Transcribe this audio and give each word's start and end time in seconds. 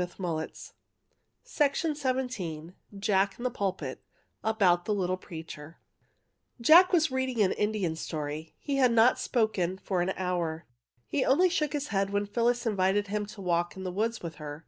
55 0.00 0.48
JACK 1.44 1.84
IN 1.84 1.92
THE 1.92 1.98
PULPIT 2.02 2.74
JACK 2.98 3.36
IN 3.38 3.44
THE 3.44 3.50
PULPIT 3.50 4.02
ABOUT 4.42 4.88
A 4.88 4.92
LITTLE 4.92 5.18
PREACHER 5.18 5.76
Jack 6.58 6.90
was 6.94 7.10
reading 7.10 7.42
an 7.42 7.52
Indian 7.52 7.94
story. 7.96 8.54
He 8.58 8.76
had 8.76 8.92
not 8.92 9.18
spoken 9.18 9.76
for 9.76 10.00
an 10.00 10.14
hour. 10.16 10.64
He 11.06 11.22
only 11.22 11.50
shook 11.50 11.74
his 11.74 11.88
head 11.88 12.08
when 12.08 12.24
Phyllis 12.24 12.64
invited 12.64 13.08
him 13.08 13.26
to 13.26 13.42
walk 13.42 13.76
in 13.76 13.84
the 13.84 13.92
woods 13.92 14.22
with 14.22 14.36
her. 14.36 14.64